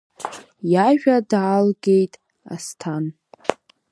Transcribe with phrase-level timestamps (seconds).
[0.71, 2.13] Иажәа даалгеит
[2.53, 3.05] Асҭан.